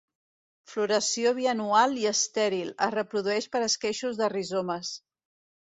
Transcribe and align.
Floració 0.71 1.33
bianual 1.39 1.93
i 2.05 2.09
estèril, 2.13 2.73
es 2.87 2.97
reprodueix 2.97 3.49
per 3.57 3.65
esqueixos 3.69 4.21
de 4.23 4.35
rizomes. 4.37 4.99